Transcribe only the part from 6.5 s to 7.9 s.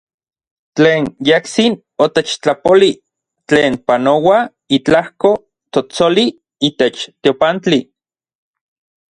itech teopantli.